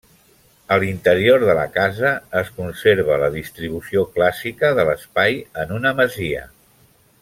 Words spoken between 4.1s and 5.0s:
clàssica de